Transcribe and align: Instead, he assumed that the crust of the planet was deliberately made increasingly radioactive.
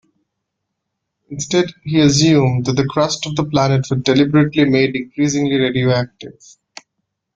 Instead, 1.29 1.69
he 1.83 1.99
assumed 2.01 2.65
that 2.65 2.73
the 2.73 2.87
crust 2.87 3.27
of 3.27 3.35
the 3.35 3.45
planet 3.45 3.85
was 3.91 4.01
deliberately 4.01 4.65
made 4.67 4.95
increasingly 4.95 5.57
radioactive. 5.57 6.43